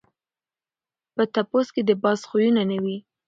[1.15, 2.97] په ټپوس کي د باز خویونه نه وي.